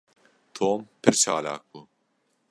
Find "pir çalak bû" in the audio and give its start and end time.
1.01-1.79